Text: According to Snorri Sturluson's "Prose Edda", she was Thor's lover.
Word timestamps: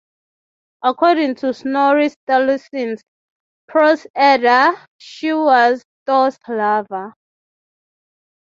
According 0.81 1.35
to 1.35 1.53
Snorri 1.53 2.09
Sturluson's 2.09 3.03
"Prose 3.67 4.07
Edda", 4.15 4.73
she 4.97 5.31
was 5.31 5.83
Thor's 6.07 6.39
lover. 6.49 7.13